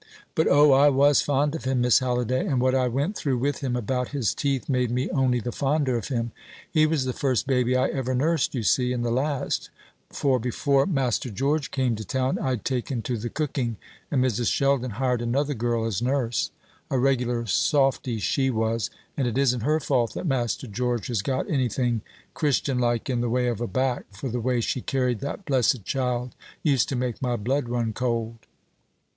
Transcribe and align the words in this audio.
"But, 0.33 0.47
O, 0.47 0.71
I 0.73 0.89
was 0.89 1.21
fond 1.21 1.53
of 1.53 1.65
him, 1.65 1.81
Miss 1.81 1.99
Halliday; 1.99 2.43
and 2.47 2.59
what 2.59 2.73
I 2.73 2.87
went 2.87 3.15
through 3.15 3.37
with 3.37 3.59
him 3.59 3.75
about 3.75 4.07
his 4.07 4.33
teeth 4.33 4.67
made 4.67 4.89
me 4.89 5.11
only 5.11 5.39
the 5.39 5.51
fonder 5.51 5.95
of 5.95 6.07
him. 6.07 6.31
He 6.71 6.87
was 6.87 7.05
the 7.05 7.13
first 7.13 7.45
baby 7.45 7.75
I 7.75 7.87
ever 7.89 8.15
nursed, 8.15 8.55
you 8.55 8.63
see, 8.63 8.93
and 8.93 9.05
the 9.05 9.11
last; 9.11 9.69
for 10.09 10.39
before 10.39 10.87
Master 10.87 11.29
George 11.29 11.69
came 11.69 11.95
to 11.97 12.03
town 12.03 12.39
I'd 12.39 12.65
taken 12.65 13.03
to 13.03 13.15
the 13.15 13.29
cooking, 13.29 13.77
and 14.09 14.23
Mrs. 14.25 14.51
Sheldon 14.51 14.89
hired 14.97 15.21
another 15.21 15.53
girl 15.53 15.85
as 15.85 16.01
nurse; 16.01 16.49
a 16.89 16.97
regular 16.97 17.45
softy 17.45 18.17
she 18.17 18.49
was, 18.49 18.89
and 19.15 19.27
it 19.27 19.37
isn't 19.37 19.61
her 19.61 19.79
fault 19.79 20.15
that 20.15 20.25
Master 20.25 20.65
George 20.65 21.05
has 21.09 21.21
got 21.21 21.47
anything 21.47 22.01
christian 22.33 22.79
like 22.79 23.07
in 23.07 23.21
the 23.21 23.29
way 23.29 23.45
of 23.49 23.61
a 23.61 23.67
back, 23.67 24.05
for 24.09 24.29
the 24.29 24.41
way 24.41 24.61
she 24.61 24.81
carried 24.81 25.19
that 25.19 25.45
blessed 25.45 25.85
child 25.85 26.33
used 26.63 26.89
to 26.89 26.95
make 26.95 27.21
my 27.21 27.35
blood 27.35 27.69
run 27.69 27.93
cold." 27.93 28.39